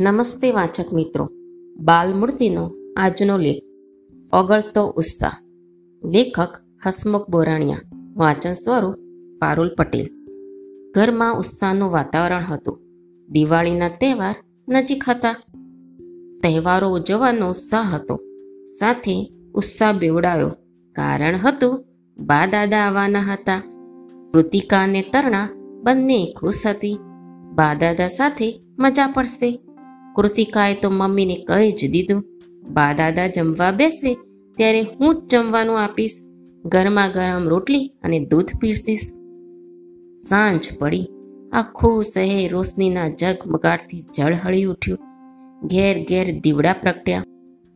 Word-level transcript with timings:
નમસ્તે 0.00 0.52
વાચક 0.52 0.92
મિત્રો. 0.92 1.28
બાલમૂર્તિનો 1.76 2.70
આજનો 2.96 3.36
લેખ. 3.36 3.62
ઓગળતો 4.32 4.86
ઉત્સાહ. 4.86 5.30
લેખક 6.04 6.48
હસમુખ 6.86 7.30
બોરાણિયા. 7.30 7.80
વાંચન 8.16 8.52
સ્વરૂપ 8.52 8.94
પારુલ 9.38 9.74
પટેલ. 9.74 10.08
ઘરમાં 10.94 11.38
ઉત્સાહનું 11.38 11.90
વાતાવરણ 11.90 12.42
હતું. 12.42 12.78
દિવાળીના 13.28 13.88
તહેવાર 13.88 14.34
નજીક 14.68 15.04
હતા. 15.08 15.32
તહેવારો 16.42 16.88
ઉજવવાનો 16.90 17.48
ઉત્સાહ 17.48 17.94
હતો. 17.94 18.16
સાથે 18.78 19.32
ઉત્સાહ 19.54 19.92
બેવડાયો. 19.92 20.48
કારણ 20.92 21.36
હતું, 21.36 21.84
બા 22.18 22.46
દાદા 22.46 22.78
આવવાના 22.78 23.20
હતા. 23.20 23.62
કૃતિકા 24.32 24.82
અને 24.82 25.02
તરણા 25.02 25.48
બંને 25.84 26.34
ખુશ 26.40 26.66
હતી. 26.66 26.98
બા 27.54 27.74
દાદા 27.74 28.06
સાથે 28.06 28.60
મજા 28.78 29.06
પડશે. 29.06 29.65
કૃતિકાએ 30.16 30.74
તો 30.74 30.90
મમ્મીને 30.90 31.36
કહી 31.36 31.72
જ 31.72 31.90
દીધું, 31.90 32.24
બા 32.72 32.92
દાદા 32.92 33.26
જમવા 33.26 33.70
બેસે, 33.70 34.14
ત્યારે 34.56 34.80
હું 34.80 35.22
જ 35.22 35.30
જમવાનું 35.30 35.80
આપીશ. 35.80 36.12
ગરમા 36.64 37.08
ગરમ 37.08 37.48
રોટલી 37.48 37.92
અને 38.02 38.20
દૂધ 38.20 38.46
પીરસીશ. 38.60 39.00
સાંજ 40.26 40.68
પડી. 40.78 41.08
આખું 41.52 42.04
શહેર 42.04 42.52
રોશનીના 42.52 43.08
જગમગાટથી 43.08 44.04
ઝળહળી 44.16 44.64
ઉઠ્યું. 44.64 44.98
ઘેર 45.66 46.06
ઘેર 46.08 46.40
દીવડા 46.40 46.72
પ્રગટ્યા. 46.72 47.24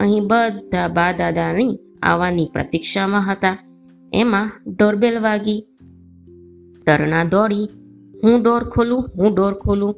અહીં 0.00 0.26
બધા 0.26 0.88
બા 0.88 1.12
દાદાની 1.12 1.78
આવવાની 2.02 2.50
પ્રતીક્ષામાં 2.52 3.32
હતા. 3.32 3.58
એમાં 4.12 4.50
ડોરબેલ 4.78 5.18
વાગી. 5.18 5.64
તરણા 6.86 7.24
દોડી. 7.24 7.68
હું 8.24 8.42
ડોર 8.42 8.64
ખોલું, 8.64 9.08
હું 9.18 9.34
ડોર 9.34 9.54
ખોલું. 9.54 9.94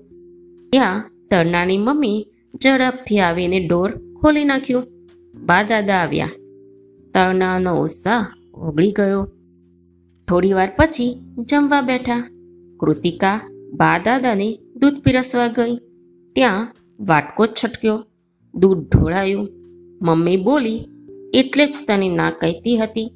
ત્યાં 0.73 1.05
તરણાની 1.31 1.79
મમ્મી 1.79 2.27
ઝડપથી 2.63 3.21
આવીને 3.21 3.61
ડોર 3.61 3.93
ખોલી 3.93 4.45
નાખ્યું. 4.45 4.83
બા 5.35 5.63
દાદા 5.63 5.95
આવ્યા. 5.95 6.31
તરણાનો 7.15 7.83
ઉત્સાહ 7.83 8.27
ઓગળી 8.55 8.93
ગયો. 8.93 9.33
થોડી 10.29 10.53
વાર 10.53 10.73
પછી 10.79 11.17
જમવા 11.39 11.81
બેઠા. 11.81 12.31
કૃતિકા 12.81 13.41
બા 13.75 13.99
દાદાને 13.99 14.59
દૂધ 14.77 14.95
પીરસવા 14.95 15.47
ગઈ. 15.47 15.77
ત્યાં 16.35 16.75
વાટકો 17.01 17.47
છટક્યો. 17.47 18.05
દૂધ 18.55 18.89
ઢોળાયું. 18.89 19.49
મમ્મી 20.03 20.37
બોલી, 20.37 20.89
એટલે 21.35 21.67
જ 21.67 21.75
તને 21.89 22.09
ના 22.09 22.31
કહેતી 22.31 22.79
હતી. 22.79 23.13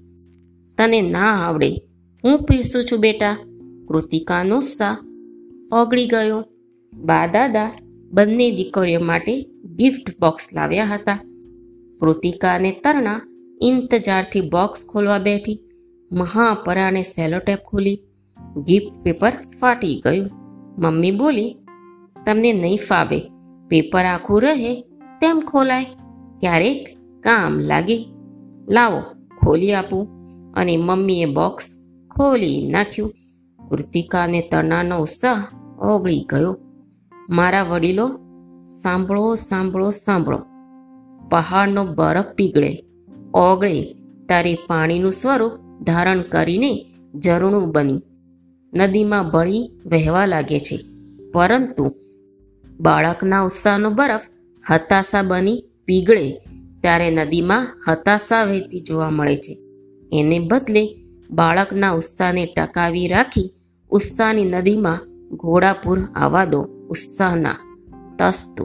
તને 0.78 1.00
ના 1.00 1.46
આવડે. 1.46 1.70
હું 2.24 2.42
પીરસું 2.42 2.84
છું 2.84 2.98
બેટા. 2.98 3.36
કૃતિકાનો 3.88 4.56
ઉત્સાહ 4.56 4.96
ઓગળી 5.72 6.06
ગયો. 6.06 6.44
બા 6.92 7.26
દાદા 7.26 7.70
બંને 8.10 8.50
દીકરીઓ 8.50 9.00
માટે 9.00 9.42
ગિફ્ટ 9.74 10.20
બોક્સ 10.20 10.48
લાવ્યા 10.54 10.84
હતા. 10.84 11.16
કૃતિકા 12.00 12.54
અને 12.54 12.72
તરણા 12.72 13.20
ઇંતજારથી 13.62 14.40
બોક્સ 14.40 14.86
ખોલવા 14.86 15.18
બેઠી. 15.18 15.60
મહાપરાણે 16.12 17.02
સેલોટેપ 17.02 17.58
ખોલી. 17.58 17.98
ગિફ્ટ 18.66 19.02
પેપર 19.02 19.32
ફાટી 19.60 20.02
ગયું. 20.04 20.26
મમ્મી 20.78 21.10
બોલી, 21.10 21.56
તમને 22.26 22.52
નહીં 22.52 22.78
ફાવે. 22.88 23.20
પેપર 23.68 24.04
આખું 24.04 24.42
રહે, 24.42 24.80
તેમ 25.20 25.40
ખોલાય. 25.40 25.84
ક્યારેક 26.40 26.98
કામ 27.22 27.58
લાગે. 27.58 28.06
લાવો, 28.68 29.02
ખોલી 29.38 29.72
આપું. 29.72 30.08
અને 30.54 30.76
મમ્મીએ 30.76 31.24
બોક્સ 31.24 31.66
ખોલી 32.10 32.70
નાખ્યું. 32.70 33.14
કૃતિકા 33.68 34.22
અને 34.22 34.40
તરણાનો 34.40 34.98
ઉત્સાહ 34.98 35.44
ઓગળી 35.82 36.26
ગયો. 36.28 36.58
મારા 37.30 37.62
વડીલો, 37.62 38.08
સાંભળો 38.82 39.34
સાંભળો 39.34 39.90
સાંભળો. 39.90 40.38
પહાડનો 41.28 41.84
બરફ 41.84 42.24
પીગળે, 42.24 42.84
ઓગળે 43.34 43.82
ત્યારે 44.28 44.54
પાણીનું 44.54 45.12
સ્વરૂપ 45.12 45.52
ધારણ 45.82 46.22
કરીને 46.22 46.86
ઝરણું 47.24 47.72
બની. 47.72 48.00
નદીમાં 48.74 49.30
ભળી 49.30 49.70
વહેવા 49.86 50.26
લાગે 50.26 50.58
છે. 50.58 50.84
પરંતુ 51.32 51.94
બાળકના 52.80 53.42
ઉત્સાહનો 53.42 53.90
બરફ 53.90 54.20
હતાશા 54.70 55.22
બની 55.22 55.64
પીગળે, 55.84 56.32
ત્યારે 56.80 57.10
નદીમાં 57.10 57.66
હતાશા 57.88 58.44
વહેતી 58.44 58.80
જોવા 58.80 59.10
મળે 59.10 59.36
છે. 59.36 59.58
એને 60.12 60.38
બદલે 60.38 60.94
બાળકના 61.30 61.90
ઉત્સાહને 61.90 62.46
ટકાવી 62.46 63.08
રાખી 63.08 63.52
ઉત્સાહની 63.90 64.44
નદીમાં 64.44 64.98
ઘોડાપુર 65.36 66.00
આવવા 66.14 66.44
દો. 66.44 66.79
ઉત્સાહના 66.90 67.58
તસ્તુ 68.18 68.64